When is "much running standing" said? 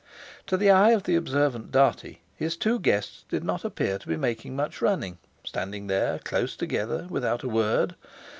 4.55-5.85